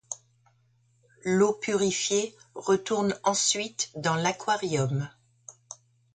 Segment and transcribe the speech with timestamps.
[1.25, 5.07] L'eau purifiée retourne ensuite dans l'aquarium.